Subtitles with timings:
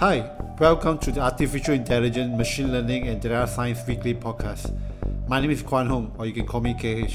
[0.00, 4.74] Hi, welcome to the Artificial Intelligence, Machine Learning and Data Science Weekly podcast.
[5.28, 7.12] My name is Kwan Hong, or you can call me KH.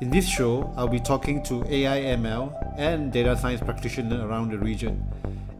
[0.00, 4.58] In this show, I'll be talking to AI ML and data science practitioners around the
[4.58, 5.04] region.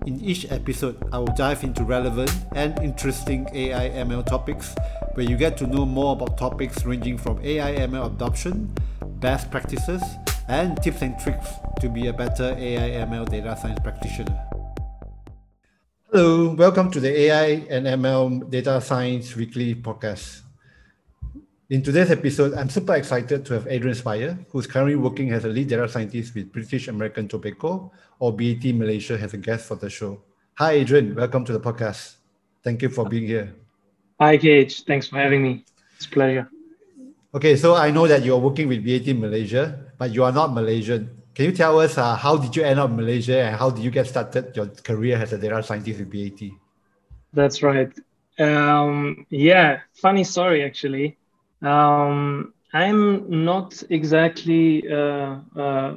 [0.06, 4.76] In each episode, I will dive into relevant and interesting AI ML topics
[5.14, 8.72] where you get to know more about topics ranging from AI ML adoption,
[9.18, 10.00] best practices,
[10.46, 11.48] and tips and tricks
[11.80, 14.52] to be a better AI ML data science practitioner.
[16.12, 20.43] Hello, welcome to the AI and ML Data Science Weekly podcast.
[21.70, 25.48] In today's episode, I'm super excited to have Adrian Spire, who's currently working as a
[25.48, 29.89] lead data scientist with British American Tobacco or BAT Malaysia, as a guest for the
[29.89, 30.20] show.
[30.58, 31.14] Hi, Adrian.
[31.14, 32.17] Welcome to the podcast.
[32.62, 33.55] Thank you for being here.
[34.20, 34.84] Hi, KH.
[34.86, 35.64] Thanks for having me.
[35.97, 36.47] It's a pleasure.
[37.33, 41.22] Okay, so I know that you're working with BAT Malaysia, but you are not Malaysian.
[41.34, 43.83] Can you tell us uh, how did you end up in Malaysia and how did
[43.83, 46.50] you get started your career as a data scientist with BAT?
[47.33, 47.92] That's right.
[48.39, 51.17] Um, yeah, funny story actually.
[51.62, 55.97] Um, I'm not exactly uh, uh,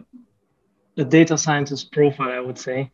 [0.97, 2.91] a data scientist profile, I would say.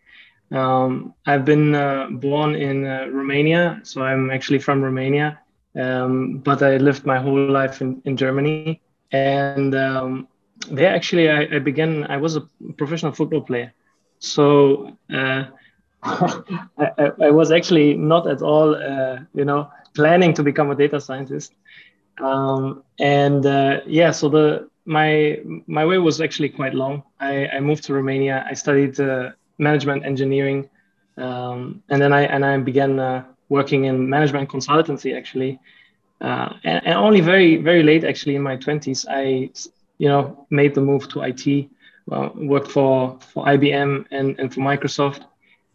[0.52, 5.40] Um, I've been uh, born in uh, Romania, so I'm actually from Romania,
[5.76, 8.82] um, but I lived my whole life in, in Germany.
[9.12, 10.28] And um,
[10.70, 12.42] there actually I, I, began i was a
[12.78, 13.74] professional football player.
[14.20, 15.46] So uh,
[16.04, 21.00] I, I, was actually not at all uh, you know planning to become a data
[21.02, 21.54] scientist.
[22.20, 27.04] Um, and uh, yeah so the my my way was actually quite long.
[27.20, 28.46] I, I moved to romania.
[28.50, 30.70] I studied uh, management engineering
[31.18, 35.60] um, and then i and i began uh, working in management consultancy actually.
[36.22, 39.50] Uh, and, and only very very late actually in my 20s i
[40.02, 41.70] you know, made the move to IT.
[42.08, 45.22] Well, worked for for IBM and, and for Microsoft,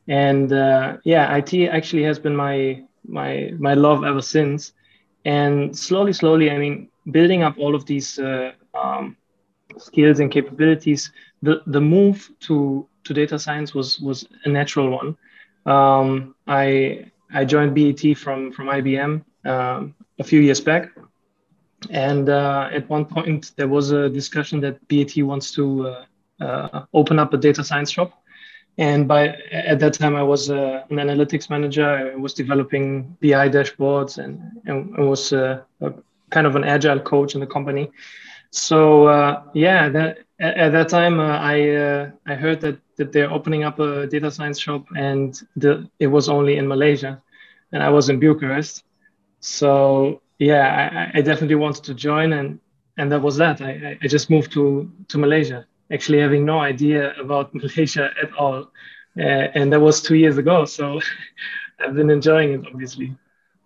[0.09, 4.73] and uh, yeah, IT actually has been my my my love ever since.
[5.25, 9.17] And slowly, slowly, I mean, building up all of these uh, um,
[9.79, 11.13] skills and capabilities,
[11.43, 15.17] the the move to to data science was was a natural one.
[15.73, 20.91] Um, I I joined BAT from from IBM um, a few years back,
[21.91, 26.05] and uh, at one point, there was a discussion that BAT wants to uh,
[26.41, 28.23] uh, open up a data science shop.
[28.79, 31.89] And by at that time, I was uh, an analytics manager.
[31.89, 35.63] I was developing BI dashboards and, and was uh,
[36.31, 37.91] kind of an agile coach in the company.
[38.51, 39.09] So
[39.55, 44.31] yeah, that, at, that time, I I heard that that they're opening up a data
[44.31, 47.23] science shop, and the, it was only in Malaysia,
[47.73, 48.85] and I was in Bucharest.
[49.41, 52.59] So yeah, I, I, definitely wanted to join, and
[52.99, 53.61] and that was that.
[53.61, 58.71] I, I just moved to to Malaysia, actually having no idea about Malaysia at all,
[59.19, 60.65] uh, and that was two years ago.
[60.65, 61.01] So
[61.81, 63.15] I've been enjoying it, obviously.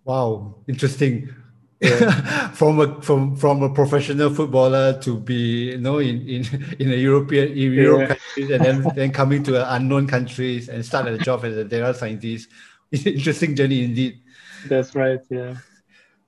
[0.04, 1.34] Wow, interesting.
[1.80, 2.48] Yeah.
[2.52, 6.44] from a from from a professional footballer to be you know in in
[6.78, 8.14] in a European in Europe yeah.
[8.14, 11.64] countries and then then coming to an unknown countries and start a job as a
[11.64, 12.50] data scientist.
[12.92, 14.20] Interesting journey indeed.
[14.68, 15.20] That's right.
[15.30, 15.56] Yeah.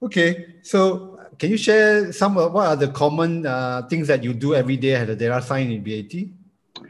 [0.02, 4.34] Okay, so can you share some of what are the common uh, things that you
[4.34, 6.88] do every day as a data scientist in BAT?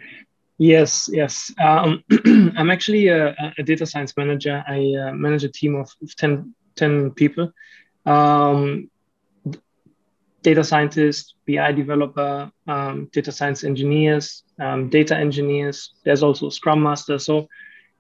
[0.57, 1.53] Yes, yes.
[1.61, 2.03] Um,
[2.57, 4.65] I'm actually a, a, data science manager.
[4.67, 7.53] I uh, manage a team of 10, 10 people.
[8.07, 8.91] Um,
[10.43, 15.95] data scientists, BI developer, um, data science engineers, um, data engineers.
[16.05, 17.19] There's also Scrum Master.
[17.19, 17.49] So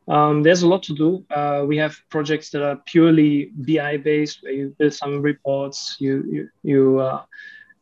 [0.09, 1.25] um, there's a lot to do.
[1.31, 6.25] Uh, we have projects that are purely BI based, where you build some reports, you
[6.31, 7.23] you, you uh,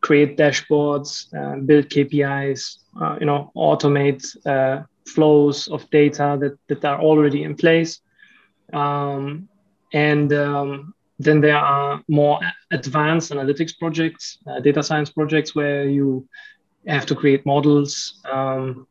[0.01, 6.85] create dashboards, uh, build KPIs, uh, you know, automate uh, flows of data that, that
[6.85, 8.01] are already in place.
[8.73, 9.49] Um,
[9.93, 16.29] and um, then there are more advanced analytics projects, uh, data science projects, where you
[16.87, 18.87] have to create models um,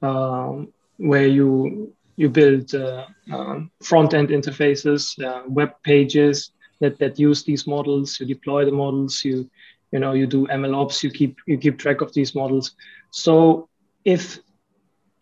[0.00, 7.18] um where you you build uh, um, front end interfaces, uh, web pages that, that
[7.18, 8.20] use these models.
[8.20, 9.22] You deploy the models.
[9.24, 9.48] You
[9.92, 11.02] you know you do MLOps.
[11.04, 12.74] You keep you keep track of these models.
[13.10, 13.68] So
[14.04, 14.40] if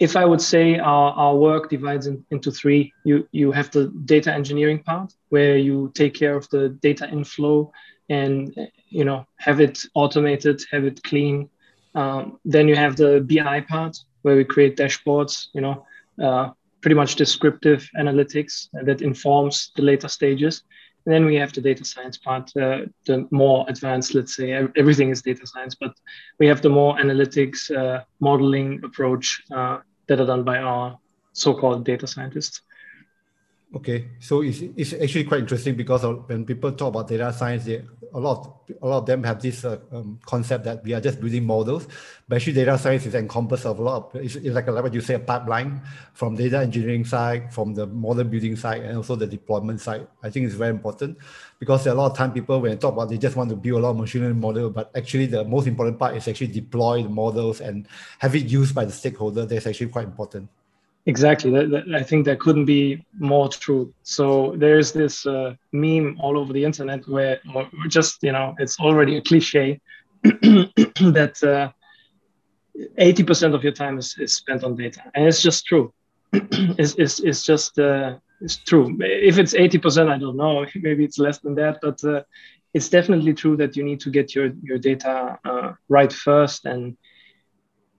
[0.01, 3.93] if I would say our, our work divides in, into three, you you have the
[4.07, 7.71] data engineering part where you take care of the data inflow
[8.09, 8.55] and
[8.91, 11.49] you know have it automated, have it clean.
[11.95, 15.85] Um, then you have the BI part where we create dashboards, you know,
[16.23, 16.51] uh,
[16.87, 20.63] pretty much descriptive analytics that informs the later stages.
[21.05, 25.11] And then we have the data science part, uh, the more advanced, let's say, everything
[25.11, 25.95] is data science, but
[26.39, 30.97] we have the more analytics uh, modeling approach uh, that are done by our
[31.33, 32.61] so-called data scientists.
[33.77, 37.85] Okay, so it's, it's actually quite interesting because when people talk about data science, they,
[38.15, 41.01] a lot of, a lot of them have this uh, um, concept that we are
[41.01, 41.87] just building models,
[42.27, 44.83] but actually data science is encompassed of a lot of it's, it's like a, like
[44.83, 45.83] what you say a pipeline
[46.15, 50.07] from data engineering side, from the model building side, and also the deployment side.
[50.23, 51.19] I think it's very important
[51.59, 53.81] because a lot of time people when they talk about they just want to build
[53.81, 57.03] a lot of machine learning model, but actually the most important part is actually deploy
[57.03, 57.87] the models and
[58.21, 59.45] have it used by the stakeholder.
[59.45, 60.49] That's actually quite important.
[61.07, 61.51] Exactly.
[61.53, 63.95] That, that, I think that couldn't be more true.
[64.03, 68.81] So there's this uh, meme all over the internet where or just, you know, it's
[68.81, 69.81] already a cliche
[70.25, 71.71] that uh,
[72.99, 75.03] 80% of your time is, is spent on data.
[75.15, 75.93] And it's just true.
[76.33, 78.97] it's, it's, it's just, uh, it's true.
[79.01, 80.67] If it's 80%, I don't know.
[80.75, 82.23] Maybe it's less than that, but uh,
[82.75, 86.97] it's definitely true that you need to get your, your data uh, right first and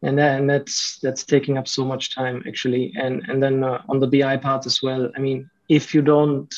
[0.04, 2.92] and then that's that's taking up so much time actually.
[2.96, 6.54] And and then uh, on the bi part as well i mean if you don't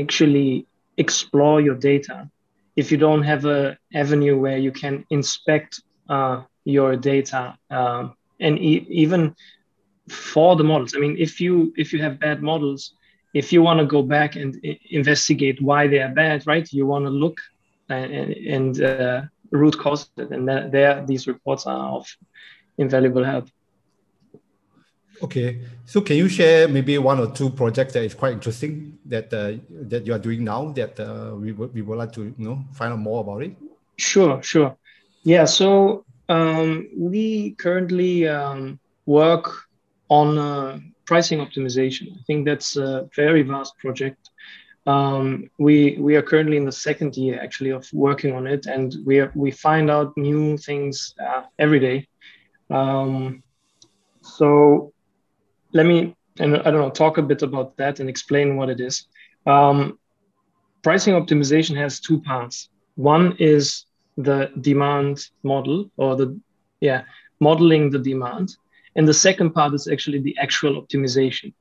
[0.00, 0.66] actually
[0.96, 2.28] explore your data
[2.76, 8.58] if you don't have a avenue where you can inspect uh, your data um, and
[8.58, 9.34] e- even
[10.08, 12.92] for the models i mean if you if you have bad models
[13.34, 16.86] if you want to go back and I- investigate why they are bad right you
[16.86, 17.36] want to look
[17.90, 19.20] uh, and, and uh,
[19.52, 20.16] root cause it.
[20.18, 22.06] And there these reports are of
[22.78, 23.48] invaluable help.
[25.22, 29.32] Okay, so can you share maybe one or two projects that is quite interesting that
[29.32, 29.52] uh,
[29.88, 32.64] that you are doing now that uh, we would we would like to you know
[32.72, 33.54] find out more about it?
[33.96, 34.76] Sure, sure.
[35.22, 39.50] Yeah, so um, we currently um, work
[40.08, 42.12] on uh, pricing optimization.
[42.18, 44.30] I think that's a very vast project.
[44.86, 48.94] Um, we we are currently in the second year actually of working on it, and
[49.06, 52.08] we are, we find out new things uh, every day.
[52.70, 53.42] Um,
[54.22, 54.92] so
[55.72, 58.80] let me, and I don't know, talk a bit about that and explain what it
[58.80, 59.06] is.
[59.46, 59.98] Um,
[60.82, 62.68] pricing optimization has two parts.
[62.96, 66.38] One is the demand model or the,
[66.80, 67.02] yeah,
[67.40, 68.56] modeling the demand.
[68.96, 71.52] And the second part is actually the actual optimization.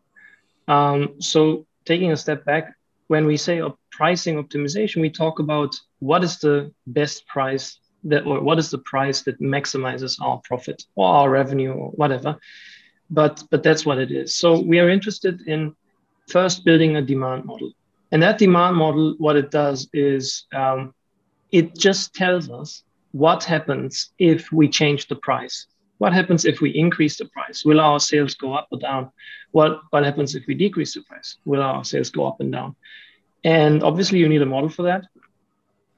[0.68, 2.76] Um, so taking a step back,
[3.08, 3.62] when we say
[3.92, 8.78] pricing optimization, we talk about what is the best price that or what is the
[8.78, 12.38] price that maximizes our profit or our revenue or whatever.
[13.10, 14.36] But but that's what it is.
[14.36, 15.76] So we are interested in
[16.28, 17.72] first building a demand model.
[18.12, 20.94] And that demand model what it does is um,
[21.52, 25.68] it just tells us what happens if we change the price.
[25.98, 27.64] What happens if we increase the price?
[27.64, 29.12] Will our sales go up or down?
[29.52, 31.38] What what happens if we decrease the price?
[31.46, 32.76] Will our sales go up and down?
[33.44, 35.06] And obviously you need a model for that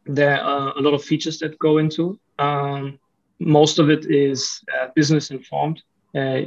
[0.05, 2.19] there are a lot of features that go into.
[2.39, 2.99] Um,
[3.39, 5.81] most of it is uh, business informed.
[6.15, 6.41] Uh,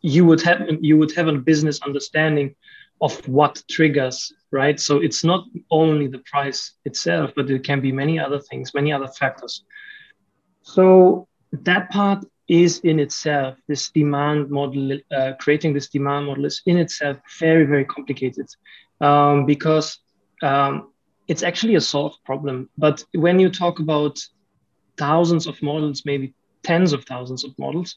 [0.00, 2.54] you would have you would have a business understanding
[3.00, 4.78] of what triggers, right?
[4.78, 8.92] So it's not only the price itself, but it can be many other things, many
[8.92, 9.64] other factors.
[10.62, 16.62] So that part is in itself this demand model, uh, creating this demand model is
[16.66, 18.46] in itself very very complicated
[19.00, 19.98] um, because
[20.42, 20.91] um,
[21.28, 22.68] it's actually a solved problem.
[22.76, 24.18] But when you talk about
[24.96, 27.96] thousands of models, maybe tens of thousands of models,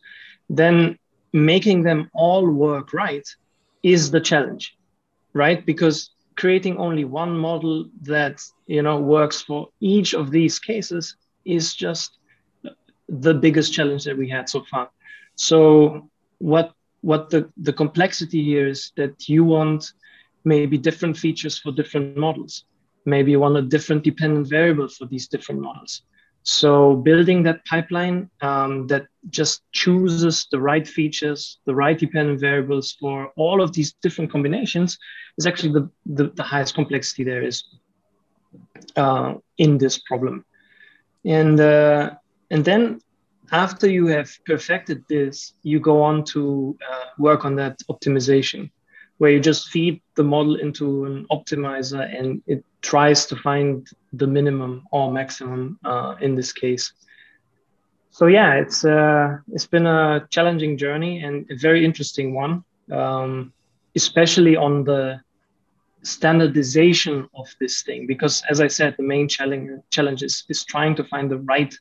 [0.50, 0.98] then
[1.34, 3.28] making them all work right
[3.84, 4.76] is the challenge,
[5.34, 5.66] right?
[5.66, 11.76] Because creating only one model that you know works for each of these cases is
[11.76, 12.18] just
[13.08, 14.90] the biggest challenge that we had so far.
[15.36, 16.10] So
[16.40, 19.94] what what the, the complexity here is that you want
[20.44, 22.66] maybe different features for different models
[23.06, 26.02] maybe you want a different dependent variable for these different models.
[26.44, 32.92] So building that pipeline um, that just chooses the right features, the right dependent variables
[33.00, 35.00] for all of these different combinations
[35.40, 37.64] is actually the, the, the highest complexity there is
[38.96, 40.46] uh, in this problem.
[41.26, 42.12] And, uh,
[42.52, 43.00] and then
[43.52, 48.70] after you have perfected this, you go on to uh, work on that optimization
[49.18, 54.28] where you just feed the model into an optimizer and it tries to find the
[54.28, 56.94] minimum or maximum uh, in this case.
[58.12, 63.52] So yeah, it's uh, it's been a challenging journey and a very interesting one, um,
[63.96, 65.20] especially on the
[66.02, 68.08] standardization of this thing.
[68.08, 71.74] Because as I said, the main challenge challenge is, is trying to find the right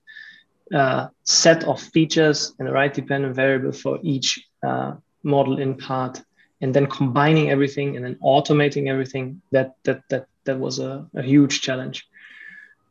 [0.74, 6.20] uh, set of features and the right dependent variable for each uh, model in part
[6.64, 11.22] and then combining everything and then automating everything that that that that was a, a
[11.22, 12.08] huge challenge.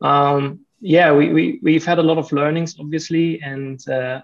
[0.02, 4.22] Um, yeah we, we we've had a lot of learnings obviously and uh,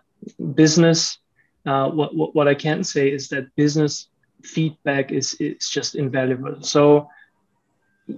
[0.54, 1.20] business
[1.66, 4.10] uh, what, what, what i can say is that business
[4.44, 6.62] feedback is is just invaluable.
[6.62, 7.10] So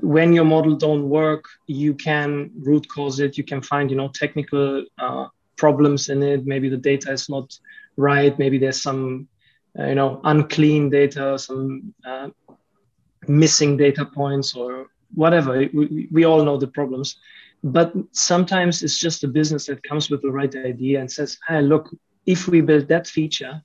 [0.02, 3.38] when your model don't work you can root cause it.
[3.38, 6.46] You can find you know technical uh, problems in it.
[6.46, 7.58] Maybe the data is not
[7.98, 8.38] right.
[8.40, 9.28] Maybe there's some
[9.76, 12.30] you know unclean data some uh,
[13.28, 15.58] missing data points or whatever.
[15.74, 17.18] We, we all know the problems.
[17.64, 21.62] But sometimes it's just a business that comes with the right idea and says hey
[21.62, 23.62] look if we build that feature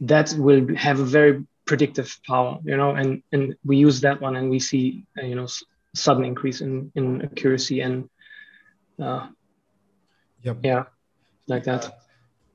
[0.00, 4.36] that will have a very predictive power you know and and we use that one
[4.36, 5.48] and we see uh, you know
[5.94, 8.08] sudden increase in in accuracy and
[9.02, 9.26] uh,
[10.42, 10.58] yep.
[10.62, 10.84] yeah
[11.48, 11.98] like that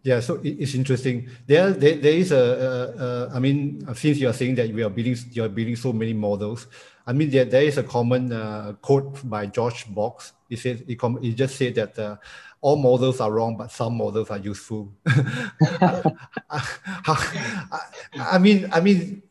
[0.05, 1.27] yeah, so it's interesting.
[1.47, 3.31] There, there, there is a.
[3.33, 6.13] I mean, since you are saying that we are building, you are building so many
[6.13, 6.67] models.
[7.07, 10.33] I mean, there, there is a common uh, quote by George Box.
[10.47, 12.17] He said, he, com- he just said that uh,
[12.61, 14.93] all models are wrong, but some models are useful.
[18.21, 19.23] I mean, I mean,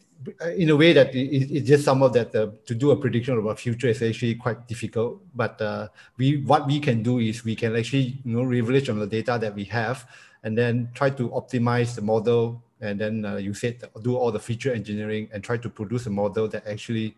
[0.56, 3.34] in a way that it, it's just some of that uh, to do a prediction
[3.34, 5.20] of about future is actually quite difficult.
[5.36, 8.98] But uh, we, what we can do is we can actually, you know, leverage on
[8.98, 10.04] the data that we have
[10.44, 14.38] and then try to optimize the model and then uh, you said do all the
[14.38, 17.16] feature engineering and try to produce a model that actually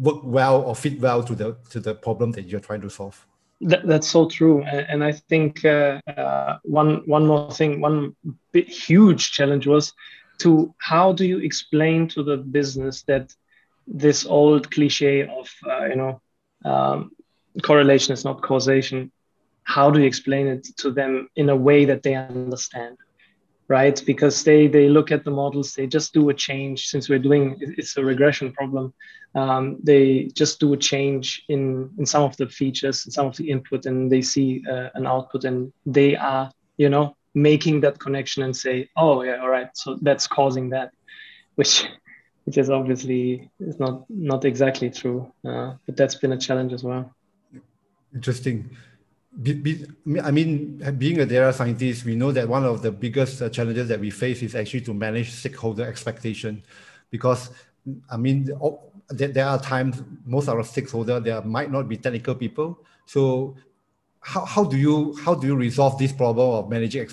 [0.00, 3.26] work well or fit well to the to the problem that you're trying to solve.
[3.60, 8.16] That, that's so true and i think uh, uh, one one more thing one
[8.50, 9.92] big, huge challenge was
[10.38, 13.32] to how do you explain to the business that
[13.86, 16.20] this old cliche of uh, you know
[16.64, 17.12] um,
[17.62, 19.12] correlation is not causation
[19.64, 22.96] how do you explain it to them in a way that they understand
[23.68, 24.02] right?
[24.04, 26.88] Because they they look at the models they just do a change.
[26.88, 28.92] Since we're doing it's a regression problem
[29.34, 33.36] um, they just do a change in in some of the features and some of
[33.36, 37.98] the input and they see uh, an output and they are you know making that
[37.98, 40.92] connection and say oh yeah all right so that's causing that
[41.54, 41.86] which
[42.44, 46.82] which is obviously is not not exactly true uh, but that's been a challenge as
[46.84, 47.14] well.
[48.14, 48.76] Interesting
[49.40, 49.86] be,
[50.22, 53.88] I mean, being a data scientist, we know that one of the biggest uh, challenges
[53.88, 56.62] that we face is actually to manage stakeholder expectation,
[57.10, 57.50] because
[58.10, 58.50] I mean,
[59.08, 62.78] there, are times most of our stakeholder there might not be technical people.
[63.06, 63.56] So,
[64.20, 67.08] how, how do you how do you resolve this problem of managing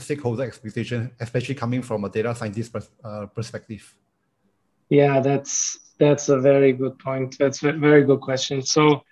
[0.00, 3.94] stakeholder expectation, especially coming from a data scientist uh, perspective?
[4.88, 7.36] Yeah, that's that's a very good point.
[7.38, 8.62] That's a very good question.
[8.62, 9.04] So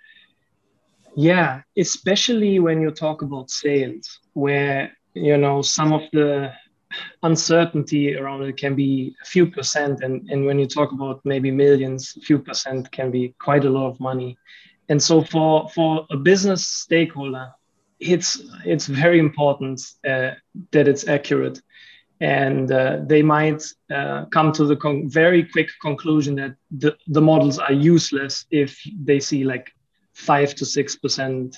[1.17, 6.53] yeah, especially when you talk about sales, where you know some of the
[7.23, 11.49] uncertainty around it can be a few percent, and and when you talk about maybe
[11.49, 14.37] millions, a few percent can be quite a lot of money.
[14.89, 17.49] And so for for a business stakeholder,
[17.99, 20.33] it's it's very important uh,
[20.71, 21.59] that it's accurate
[22.19, 27.21] and uh, they might uh, come to the con- very quick conclusion that the, the
[27.21, 29.71] models are useless if they see like
[30.17, 31.57] five to six percent,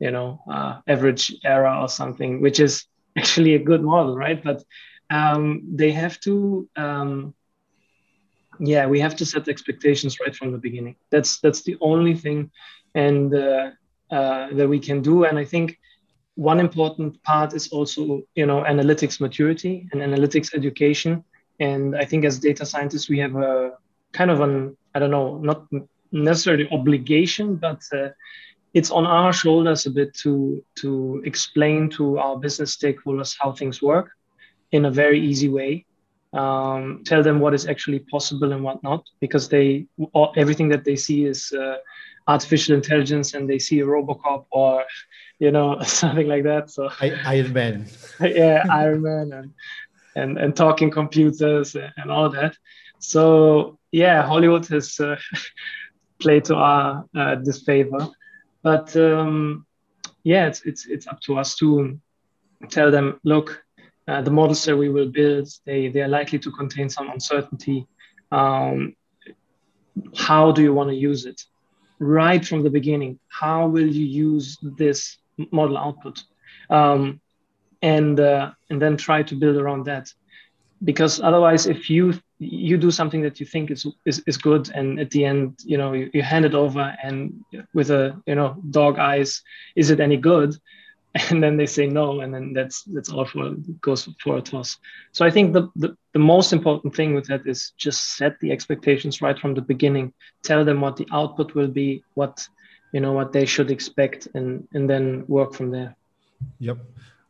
[0.00, 2.86] you know, uh, average error or something, which is
[3.18, 4.42] actually a good model, right?
[4.42, 4.62] But
[5.10, 7.34] um, they have to, um,
[8.60, 10.96] yeah, we have to set expectations right from the beginning.
[11.10, 12.50] That's that's the only thing,
[12.94, 13.70] and uh,
[14.10, 15.24] uh, that we can do.
[15.24, 15.78] And I think
[16.34, 21.24] one important part is also, you know, analytics maturity and analytics education.
[21.60, 23.72] And I think as data scientists, we have a
[24.12, 25.66] kind of an I don't know, not
[26.12, 28.08] necessarily obligation, but uh,
[28.74, 33.82] it's on our shoulders a bit to to explain to our business stakeholders how things
[33.82, 34.10] work
[34.72, 35.84] in a very easy way.
[36.32, 40.84] Um, tell them what is actually possible and what not, because they all, everything that
[40.84, 41.78] they see is uh,
[42.28, 44.84] artificial intelligence, and they see a RoboCop or
[45.38, 46.70] you know something like that.
[46.70, 47.86] So Iron Man,
[48.20, 49.52] yeah, Iron Man, and
[50.14, 52.56] and and talking computers and all that.
[53.00, 55.16] So yeah, Hollywood has uh,
[56.20, 58.08] play to our uh, disfavor.
[58.62, 59.66] But um,
[60.22, 61.98] yeah, it's, it's, it's up to us to
[62.68, 63.62] tell them, look,
[64.06, 67.86] uh, the models that we will build, they, they are likely to contain some uncertainty.
[68.32, 68.94] Um,
[70.16, 71.40] how do you want to use it?
[71.98, 75.18] Right from the beginning, how will you use this
[75.50, 76.22] model output?
[76.70, 77.20] Um,
[77.82, 80.12] and, uh, and then try to build around that.
[80.82, 84.98] Because otherwise, if you you do something that you think is, is, is good and
[84.98, 87.44] at the end you know you, you hand it over and
[87.74, 89.42] with a you know dog eyes
[89.76, 90.56] is it any good?
[91.30, 94.78] And then they say no and then that's that's all for goes for a toss.
[95.12, 98.52] So i think the, the the most important thing with that is just set the
[98.52, 100.12] expectations right from the beginning.
[100.44, 102.48] Tell them what the output will be what
[102.92, 105.96] you know what they should expect and and then work from there.
[106.60, 106.78] Yep.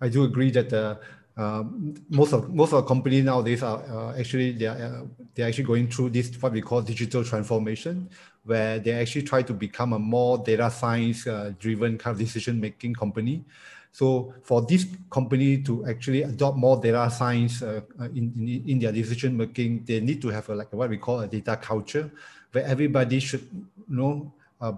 [0.01, 0.97] I do agree that uh,
[1.37, 5.03] um, most of most of companies nowadays are uh, actually they are uh,
[5.35, 8.09] they're actually going through this what we call digital transformation,
[8.45, 12.61] where they actually try to become a more data science uh, driven kind of decision
[12.61, 13.45] making company.
[13.93, 18.79] So for this company to actually adopt more data science uh, uh, in, in, in
[18.79, 22.11] their decision making, they need to have a, like what we call a data culture,
[22.53, 24.73] where everybody should you know uh,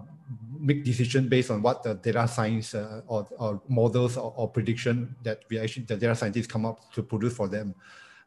[0.58, 5.14] make decision based on what the data science uh, or, or models or, or, prediction
[5.22, 7.74] that we actually the data scientists come up to produce for them.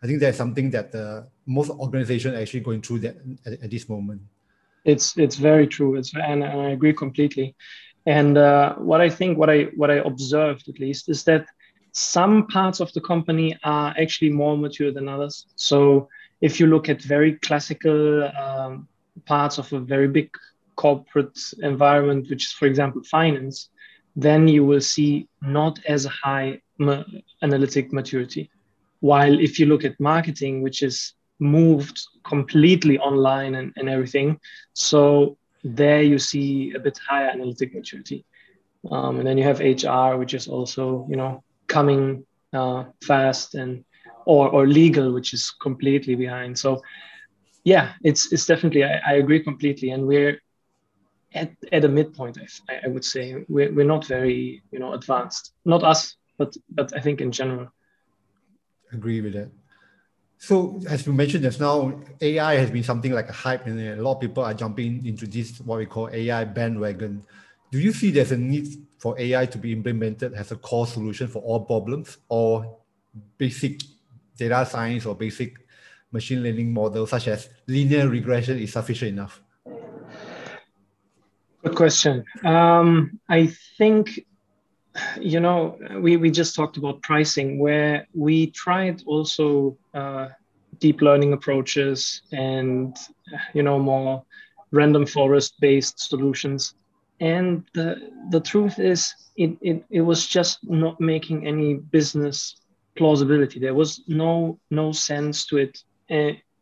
[0.04, 3.72] I think that's something that uh, most organizations are actually going through that at, at,
[3.72, 4.22] this moment.
[4.84, 5.96] It's it's very true.
[5.96, 7.56] It's and, and I agree completely.
[8.06, 11.48] And uh, what I think, what I what I observed at least, is that
[11.92, 15.48] some parts of the company are actually more mature than others.
[15.56, 16.10] So
[16.42, 18.88] if you look at very classical um,
[19.26, 20.30] parts of a very big
[20.86, 21.40] corporate
[21.74, 23.58] environment, which is, for example, finance,
[24.28, 27.10] then you will see not as high ma-
[27.42, 28.44] analytic maturity.
[29.00, 34.40] While if you look at marketing, which is moved completely online and, and everything,
[34.74, 38.20] so there you see a bit higher analytic maturity.
[38.92, 43.84] Um, and then you have HR, which is also, you know, coming uh, fast and
[44.26, 46.52] or or legal, which is completely behind.
[46.64, 46.82] So
[47.64, 50.40] yeah, it's it's definitely I, I agree completely, and we're
[51.36, 52.38] at, at a midpoint.
[52.70, 55.54] I, I would say we're, we're not very you know advanced.
[55.66, 57.72] Not us, but but I think in general.
[58.92, 59.52] Agree with that.
[60.38, 64.02] So as you mentioned just now, AI has been something like a hype, and a
[64.02, 67.24] lot of people are jumping into this what we call AI bandwagon.
[67.72, 71.28] Do you see there's a need for AI to be implemented as a core solution
[71.28, 72.80] for all problems, or
[73.38, 73.82] basic
[74.38, 75.56] data science or basic
[76.12, 79.42] machine learning models such as linear regression is sufficient enough?
[81.66, 82.24] Good question.
[82.44, 84.20] Um, I think,
[85.20, 90.28] you know, we, we just talked about pricing, where we tried also uh,
[90.78, 92.96] deep learning approaches and,
[93.56, 94.24] you know, more
[94.70, 96.76] random forest based solutions.
[97.20, 102.58] And the, the truth is, it, it, it was just not making any business
[102.96, 103.60] plausibility.
[103.60, 105.80] There was no no sense to it.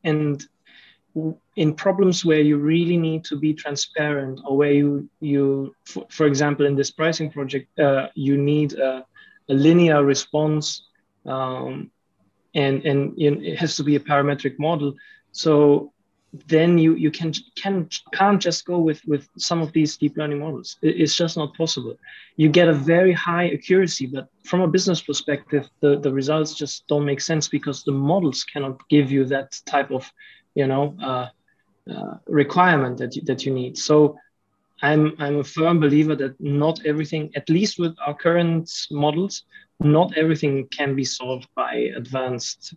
[0.05, 0.47] And
[1.55, 6.25] in problems where you really need to be transparent or where you you for, for
[6.25, 9.05] example in this pricing project uh, you need a,
[9.49, 10.87] a linear response
[11.25, 11.91] um,
[12.55, 14.93] and and it has to be a parametric model.
[15.31, 15.91] So
[16.47, 20.39] then you you can can can't just go with with some of these deep learning
[20.39, 20.77] models.
[20.81, 21.95] It's just not possible.
[22.37, 26.87] You get a very high accuracy but from a business perspective the the results just
[26.87, 30.11] don't make sense because the models cannot give you that type of
[30.55, 31.27] you know uh,
[31.91, 33.77] uh, requirement that you, that you need.
[33.77, 34.17] So
[34.81, 39.43] I'm I'm a firm believer that not everything, at least with our current models,
[39.79, 42.75] not everything can be solved by advanced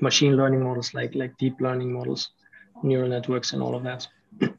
[0.00, 2.30] machine learning models like like deep learning models,
[2.82, 4.06] neural networks, and all of that.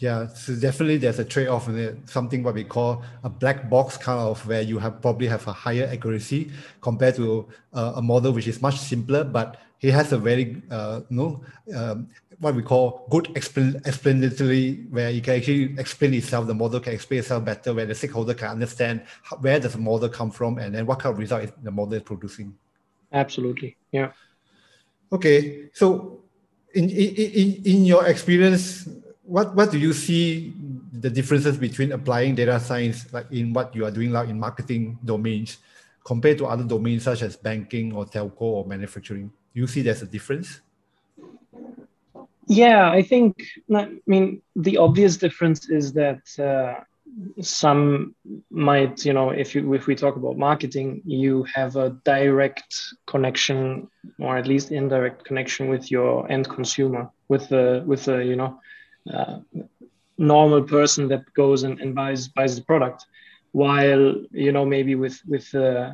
[0.00, 2.08] Yeah, so definitely there's a trade-off in it.
[2.08, 5.52] Something what we call a black box kind of where you have probably have a
[5.52, 10.18] higher accuracy compared to uh, a model which is much simpler, but he has a
[10.18, 12.08] very uh, you know um,
[12.40, 16.92] what we call good explain, explanatory where you can actually explain itself the model can
[16.92, 20.58] explain itself better where the stakeholder can understand how, where does the model come from
[20.58, 22.54] and then what kind of result is the model is producing.
[23.12, 24.12] Absolutely yeah.
[25.10, 26.20] Okay so
[26.74, 28.88] in in, in your experience
[29.22, 30.52] what what do you see
[30.92, 34.98] the differences between applying data science like in what you are doing now in marketing
[35.04, 35.58] domains
[36.04, 40.10] compared to other domains such as banking or telco or manufacturing you see there's a
[40.16, 40.48] difference?
[42.46, 43.30] Yeah, I think,
[43.74, 46.74] I mean, the obvious difference is that uh,
[47.40, 48.14] some
[48.50, 52.72] might, you know, if you if we talk about marketing, you have a direct
[53.12, 53.58] connection
[54.18, 58.60] or at least indirect connection with your end consumer, with the with the you know
[59.14, 59.38] uh,
[60.16, 63.04] normal person that goes and, and buys buys the product.
[63.52, 64.04] While
[64.44, 65.92] you know maybe with with uh,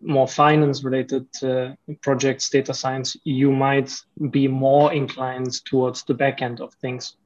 [0.00, 3.94] more finance related uh, projects, data science, you might
[4.30, 7.16] be more inclined towards the back end of things.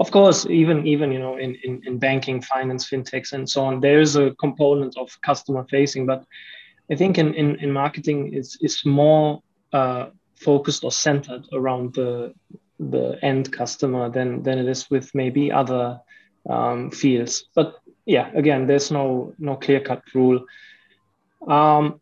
[0.00, 3.80] Of course, even even you know in, in, in banking, finance, fintechs, and so on,
[3.80, 6.24] there is a component of customer facing, but
[6.90, 12.34] I think in, in, in marketing it's, it's more uh, focused or centered around the
[12.78, 16.00] the end customer than than it is with maybe other
[16.48, 17.44] um, fields.
[17.54, 20.44] But yeah, again, there's no no clear cut rule.
[21.48, 22.00] Um,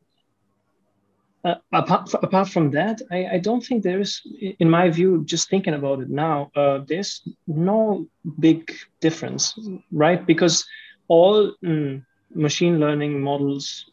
[1.43, 4.21] uh, apart, apart from that, I, I don't think there is,
[4.59, 8.07] in my view, just thinking about it now, uh, there's no
[8.39, 9.59] big difference,
[9.91, 10.27] right?
[10.27, 10.67] Because
[11.09, 13.91] all mm, machine learning models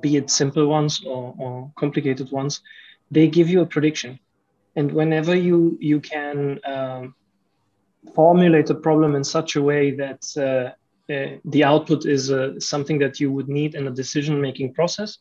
[0.00, 2.60] be it simple ones or, or complicated ones,
[3.10, 4.18] they give you a prediction.
[4.76, 7.14] And whenever you you can um,
[8.14, 10.22] formulate a problem in such a way that
[11.10, 15.18] uh, the output is uh, something that you would need in a decision making process,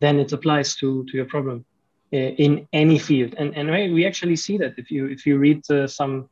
[0.00, 1.64] then it applies to to your problem
[2.12, 3.34] uh, in any field.
[3.38, 6.28] And and we actually see that if you if you read uh, some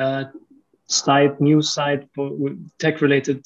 [0.00, 0.24] uh,
[0.86, 2.08] site news site
[2.78, 3.44] tech related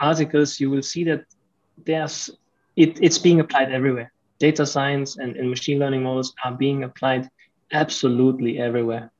[0.00, 1.24] articles, you will see that
[1.86, 2.30] there's
[2.76, 4.12] it, it's being applied everywhere.
[4.38, 7.28] Data science and, and machine learning models are being applied
[7.72, 9.10] absolutely everywhere.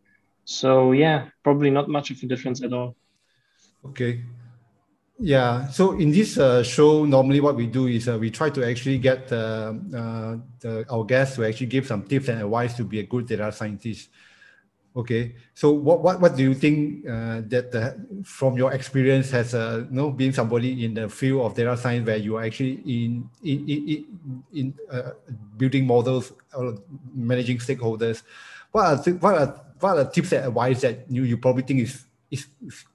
[0.44, 2.94] So yeah, probably not much of a difference at all.
[3.84, 4.22] Okay.
[5.18, 5.66] Yeah.
[5.68, 8.98] So in this uh, show, normally what we do is uh, we try to actually
[8.98, 9.74] get uh,
[10.60, 13.50] the, our guests to actually give some tips and advice to be a good data
[13.50, 14.10] scientist.
[14.96, 17.92] Okay, so what what, what do you think uh, that uh,
[18.24, 22.06] from your experience has uh, you know being somebody in the field of data science
[22.06, 24.04] where you are actually in in in,
[24.54, 25.10] in uh,
[25.56, 26.78] building models or
[27.14, 28.22] managing stakeholders,
[28.72, 31.80] what are th- what are what are tips and advice that you you probably think
[31.80, 32.46] is, is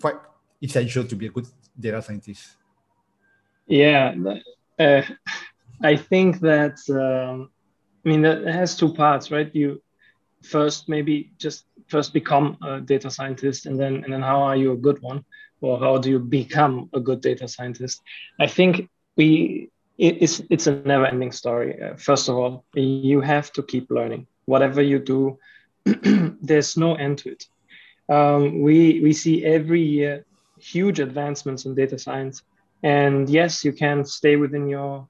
[0.01, 0.15] quite
[0.61, 1.47] essential to be a good
[1.79, 2.57] data scientist?
[3.67, 4.13] Yeah,
[4.79, 5.01] uh,
[5.81, 7.49] I think that um,
[8.05, 9.53] I mean that has two parts, right?
[9.53, 9.81] You
[10.43, 14.73] first maybe just first become a data scientist and then and then how are you
[14.73, 15.23] a good one?
[15.61, 18.01] Or how do you become a good data scientist?
[18.39, 21.81] I think we it's it's a never ending story.
[21.81, 24.27] Uh, first of all you have to keep learning.
[24.45, 25.39] Whatever you do
[26.41, 27.45] there's no end to it.
[28.09, 30.25] Um, we we see every year
[30.63, 32.43] huge advancements in data science.
[32.83, 35.07] And yes you can stay within your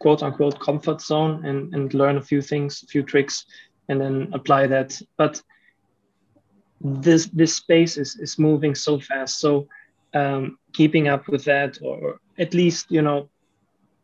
[0.00, 3.44] quote unquote comfort zone and, and learn a few things a few tricks
[3.88, 5.00] and then apply that.
[5.16, 5.42] But
[6.80, 9.40] this this space is is moving so fast.
[9.40, 9.68] So
[10.14, 13.28] um, keeping up with that or at least you know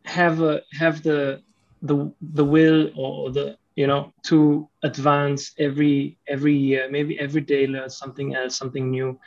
[0.05, 1.43] have a have the
[1.83, 7.67] the the will or the you know to advance every every year maybe every day
[7.67, 9.19] learn something else something new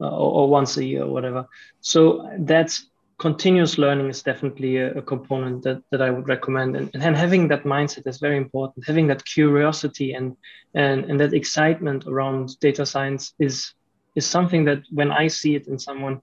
[0.00, 1.46] or, or, once a year or whatever
[1.80, 6.74] so that's continuous learning is definitely a, a component that, that I would recommend.
[6.74, 8.86] And, and having that mindset is very important.
[8.86, 10.36] Having that curiosity and,
[10.74, 13.74] and, and that excitement around data science is,
[14.16, 16.22] is something that when I see it in someone,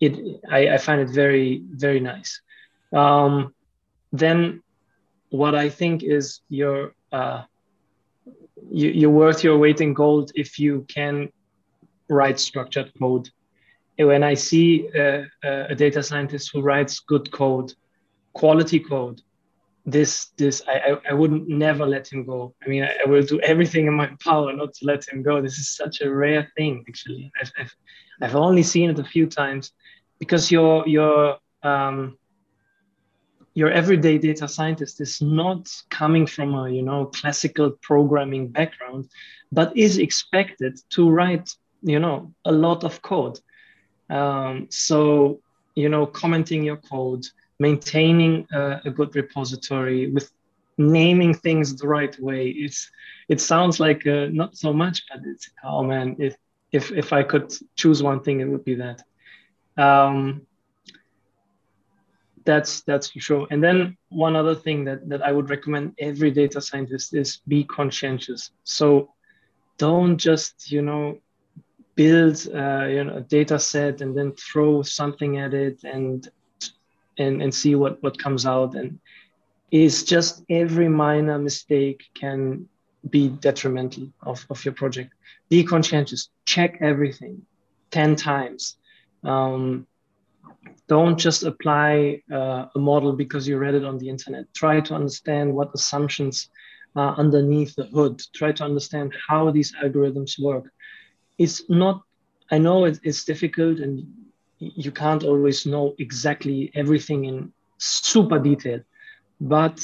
[0.00, 2.40] it, I, I find it very, very nice.
[2.92, 3.52] Um,
[4.12, 4.62] then
[5.30, 7.42] what I think is you're, uh,
[8.70, 11.32] you, you're worth your weight in gold if you can
[12.08, 13.30] write structured code
[14.04, 17.72] when I see a, a data scientist who writes good code,
[18.34, 19.22] quality code,
[19.88, 22.54] this this I, I, I wouldn't never let him go.
[22.64, 25.40] I mean, I, I, will do everything in my power not to let him go.
[25.40, 27.30] This is such a rare thing, actually.
[27.40, 27.74] I've I've,
[28.20, 29.72] I've only seen it a few times
[30.18, 32.18] because your your um,
[33.54, 39.08] your everyday data scientist is not coming from a you know classical programming background,
[39.52, 41.54] but is expected to write
[41.86, 43.38] you know a lot of code
[44.08, 45.40] um, so,
[45.74, 47.26] you know, commenting your code,
[47.58, 50.30] maintaining a, a, good repository with
[50.78, 52.48] naming things the right way.
[52.48, 52.90] It's
[53.28, 56.36] it sounds like uh, not so much, but it's oh man, if
[56.72, 59.02] if if I could choose one thing, it would be that.
[59.76, 60.46] Um,
[62.44, 63.46] that's that's for sure.
[63.50, 67.64] And then one other thing that that I would recommend every data scientist is be
[67.64, 68.52] conscientious.
[68.62, 69.10] So
[69.78, 71.18] don't just you know
[71.96, 76.28] build uh, you know a data set and then throw something at it and
[77.18, 78.74] and and see what what comes out.
[78.74, 79.00] And
[79.70, 82.68] is just every minor mistake can
[83.10, 85.12] be detrimental of, of your project.
[85.48, 86.28] Be conscientious.
[86.44, 87.42] Check everything
[87.90, 88.76] 10 times.
[89.24, 89.86] Um,
[90.88, 94.52] don't just apply uh, a model because you read it on the internet.
[94.54, 96.48] Try to understand what assumptions
[96.94, 98.22] are underneath the hood.
[98.34, 100.72] Try to understand how these algorithms work
[101.38, 102.02] it's not
[102.50, 104.06] i know it's difficult and
[104.58, 108.80] you can't always know exactly everything in super detail
[109.40, 109.78] but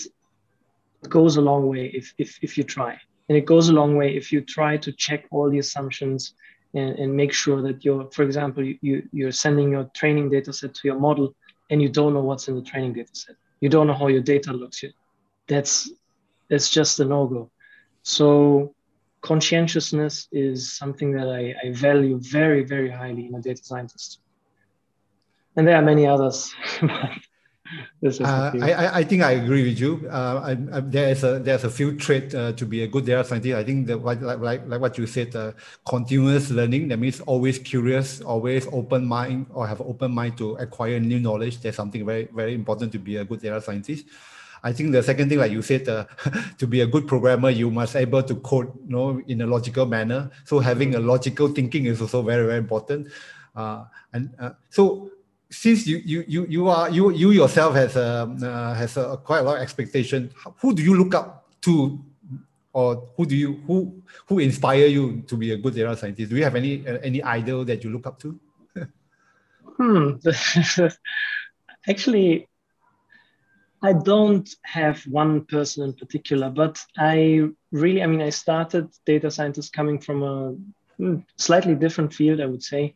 [1.03, 2.99] it goes a long way if, if, if you try.
[3.29, 6.35] And it goes a long way if you try to check all the assumptions
[6.75, 10.75] and, and make sure that you're for example you, you're sending your training data set
[10.75, 11.35] to your model
[11.71, 13.37] and you don't know what's in the training data set.
[13.61, 14.85] You don't know how your data looks
[15.49, 15.91] that's
[16.49, 17.51] that's just a no-go.
[18.03, 18.75] So
[19.23, 24.19] conscientiousness is something that I, I value very, very highly in a data scientist.
[25.57, 26.53] And there are many others.
[28.21, 30.07] Uh, I, I think I agree with you.
[30.11, 33.07] Uh, I, I, there is a there's a few traits uh, to be a good
[33.07, 33.55] data scientist.
[33.55, 35.53] I think that like like like what you said, uh,
[35.89, 36.89] continuous learning.
[36.89, 41.61] That means always curious, always open mind, or have open mind to acquire new knowledge.
[41.61, 44.05] That's something very very important to be a good data scientist.
[44.62, 46.07] I think the second thing, like you said, uh,
[46.59, 49.87] to be a good programmer, you must able to code, you know, in a logical
[49.87, 50.31] manner.
[50.44, 53.09] So having a logical thinking is also very, very important.
[53.55, 55.11] Uh, and uh, so
[55.51, 59.40] since you you you you are you you yourself has a uh, has a quite
[59.40, 62.01] a lot of expectation, who do you look up to,
[62.72, 66.31] or who do you who who inspire you to be a good data scientist?
[66.31, 68.38] Do you have any uh, any idol that you look up to?
[69.77, 70.16] hmm.
[71.88, 72.48] Actually,
[73.83, 79.31] I don't have one person in particular, but I really, I mean, I started data
[79.31, 80.55] scientist coming from a
[80.99, 82.95] hmm, slightly different field, I would say.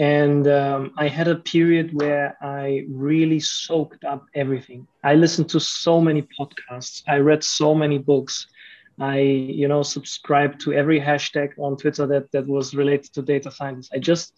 [0.00, 4.88] And um, I had a period where I really soaked up everything.
[5.04, 7.04] I listened to so many podcasts.
[7.06, 8.48] I read so many books.
[8.98, 13.52] I, you know, subscribed to every hashtag on Twitter that that was related to data
[13.52, 13.88] science.
[13.92, 14.34] I just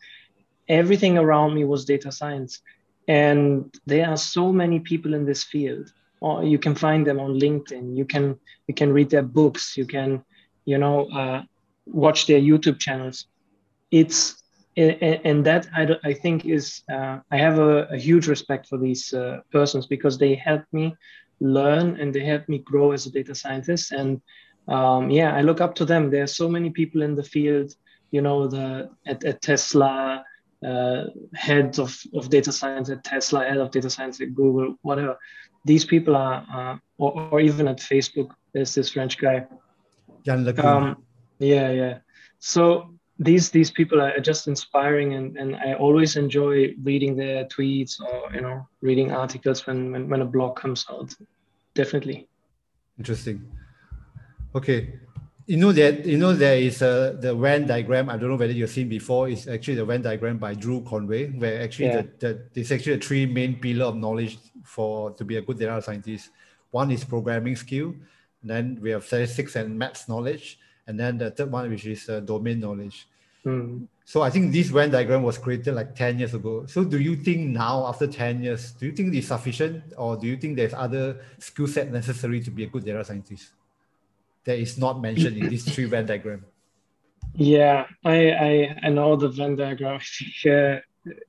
[0.69, 2.61] everything around me was data science,
[3.09, 5.93] and there are so many people in this field.
[6.21, 7.97] Or you can find them on LinkedIn.
[7.97, 9.77] You can you can read their books.
[9.77, 10.25] You can,
[10.65, 11.43] you know, uh,
[11.85, 13.27] watch their YouTube channels.
[13.91, 14.43] It's
[14.77, 19.15] and that I, I think is uh, I have a, a, huge respect for these
[19.15, 20.95] uh, persons because they helped me
[21.41, 24.21] learn and they helped me grow as a data scientist and
[24.69, 27.73] um, yeah I look up to them there are so many people in the field
[28.11, 30.23] you know the at, at Tesla
[30.65, 35.19] uh, head of, of data science at Tesla head of data science at Google whatever.
[35.65, 39.47] These people are or, or, even at Facebook there's this French guy.
[40.25, 41.03] Yann um,
[41.39, 41.99] yeah yeah.
[42.39, 47.99] So these these people are just inspiring and, and i always enjoy reading their tweets
[47.99, 51.15] or you know reading articles when when, when a blog comes out.
[51.75, 52.29] Definitely.
[52.99, 53.47] Interesting.
[54.55, 54.95] Okay
[55.47, 58.11] you know that you know there is a the Venn diagram.
[58.11, 59.29] I don't know whether you've seen before.
[59.29, 62.03] It's actually the Venn diagram by Drew Conway, where actually yeah.
[62.03, 65.59] the, the there's actually a three main pillar of knowledge for to be a good
[65.59, 66.31] data scientist.
[66.73, 67.95] One is programming skill,
[68.43, 72.21] then we have statistics and maths knowledge, and then the third one, which is uh,
[72.21, 73.07] domain knowledge.
[73.45, 73.87] Mm.
[74.05, 76.67] So I think this Venn diagram was created like 10 years ago.
[76.67, 80.27] So do you think now, after 10 years, do you think it's sufficient or do
[80.27, 83.51] you think there's other skill set necessary to be a good data scientist
[84.47, 86.45] that is not mentioned in this three Venn diagram?
[87.35, 90.01] Yeah, I, I, I know the Venn diagram.
[90.45, 90.81] yeah,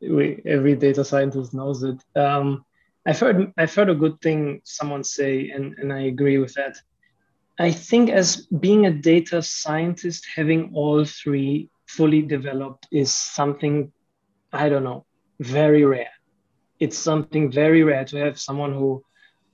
[0.02, 2.02] we, every data scientist knows it.
[2.16, 2.64] Um,
[3.06, 6.78] I've heard I've heard a good thing someone say, and, and I agree with that.
[7.60, 13.92] I think as being a data scientist, having all three fully developed is something,
[14.52, 15.06] I don't know,
[15.40, 16.12] very rare.
[16.80, 19.04] It's something very rare to have someone who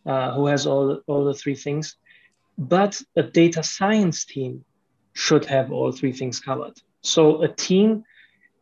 [0.05, 1.95] uh, who has all all the three things.
[2.57, 4.63] But a data science team
[5.13, 6.73] should have all three things covered.
[7.01, 8.03] So a team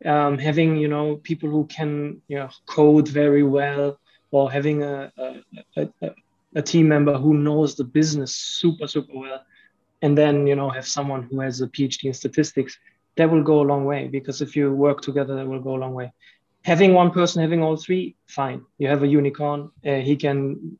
[0.05, 3.99] um, having you know people who can you know code very well
[4.31, 6.11] or having a, a, a,
[6.55, 9.41] a team member who knows the business super super well
[10.01, 12.77] and then you know have someone who has a phd in statistics
[13.15, 15.81] that will go a long way because if you work together that will go a
[15.83, 16.11] long way
[16.63, 20.77] having one person having all three fine you have a unicorn uh, he can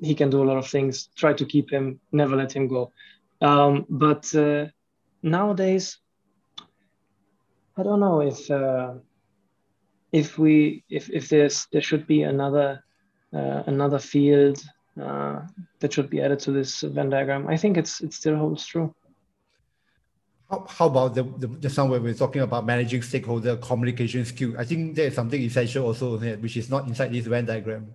[0.00, 2.92] he can do a lot of things try to keep him never let him go
[3.40, 4.66] um, but uh,
[5.22, 5.98] nowadays
[7.76, 8.94] i don't know if uh,
[10.12, 12.84] if we if if there's there should be another
[13.34, 14.62] uh, another field
[15.00, 15.40] uh,
[15.80, 17.48] that should be added to this Venn diagram.
[17.48, 18.94] I think it's it still holds true.
[20.50, 24.52] How, about the, the now when we're talking about managing stakeholder communication skill?
[24.58, 27.94] I think there is something essential also here, which is not inside this Venn diagram.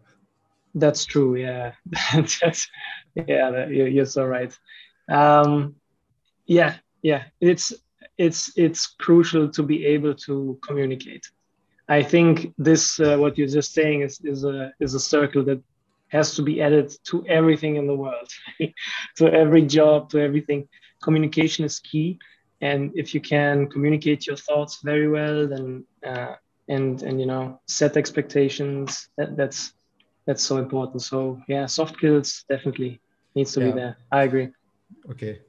[0.78, 1.36] That's true.
[1.36, 1.72] Yeah,
[2.14, 2.70] That's,
[3.16, 4.58] yeah, you're, so right.
[5.10, 5.76] Um,
[6.46, 7.74] yeah, yeah, it's
[8.18, 11.26] it's it's crucial to be able to communicate.
[11.90, 15.62] I think this uh, what you're just saying is is a is a circle that
[16.10, 18.30] has to be added to everything in the world,
[19.18, 20.70] to every job, to everything.
[21.02, 22.20] Communication is key,
[22.62, 26.36] and if you can communicate your thoughts very well, then uh,
[26.68, 29.74] and and you know set expectations, that, that's
[30.28, 31.02] that's so important.
[31.02, 33.00] So yeah, soft skills definitely
[33.34, 33.66] needs to yeah.
[33.68, 33.98] be there.
[34.12, 34.50] I agree.
[35.10, 35.40] Okay.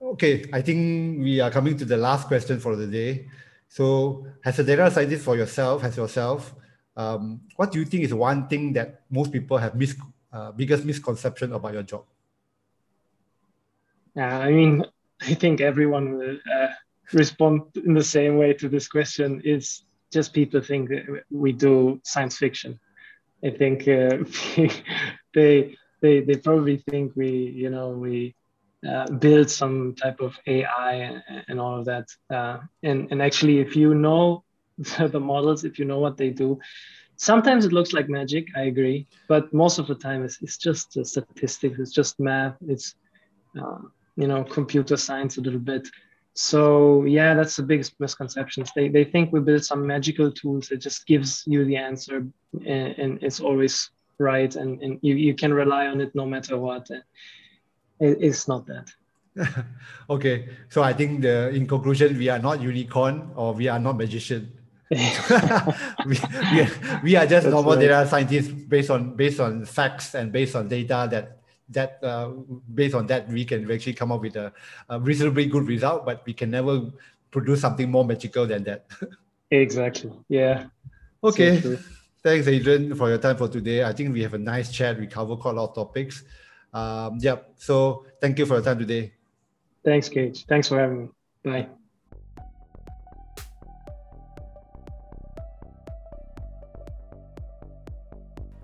[0.00, 3.28] Okay, I think we are coming to the last question for the day.
[3.68, 6.54] So, as a data scientist for yourself, as yourself,
[6.96, 10.00] um, what do you think is one thing that most people have mis-
[10.32, 12.04] uh, biggest misconception about your job?
[14.16, 14.86] Yeah, I mean,
[15.20, 16.68] I think everyone will uh,
[17.12, 19.42] respond in the same way to this question.
[19.44, 22.80] It's just people think that we do science fiction.
[23.44, 24.18] I think uh,
[25.34, 28.34] they they they probably think we you know we
[28.88, 32.06] uh, build some type of AI and, and all of that.
[32.32, 34.44] Uh, and and actually, if you know
[34.78, 36.58] the models, if you know what they do,
[37.16, 40.96] sometimes it looks like magic i agree but most of the time it's, it's just
[41.04, 42.94] statistics it's just math it's
[43.60, 43.78] uh,
[44.16, 45.86] you know computer science a little bit
[46.40, 48.70] so yeah that's the biggest misconceptions.
[48.74, 52.26] They, they think we build some magical tools that just gives you the answer
[52.66, 56.56] and, and it's always right and, and you, you can rely on it no matter
[56.56, 56.88] what.
[56.90, 57.04] It,
[58.00, 58.88] it's not that.
[60.08, 63.96] Okay so i think the in conclusion we are not unicorn or we are not
[63.96, 64.52] magician.
[64.90, 66.18] We,
[66.52, 67.82] we, are, we are just That's normal right.
[67.82, 71.39] data scientists based on based on facts and based on data that
[71.70, 72.28] that uh,
[72.74, 74.52] based on that we can actually come up with a,
[74.88, 76.90] a reasonably good result but we can never
[77.30, 78.86] produce something more magical than that.
[79.52, 80.12] Exactly.
[80.28, 80.66] Yeah.
[81.24, 81.60] Okay.
[81.60, 81.76] so
[82.22, 83.82] thanks adrian for your time for today.
[83.82, 84.98] I think we have a nice chat.
[84.98, 86.22] We cover quite a lot of topics.
[86.72, 87.36] Um, yeah.
[87.56, 89.12] So thank you for your time today.
[89.84, 91.08] Thanks gage thanks for having me.
[91.42, 91.79] Bye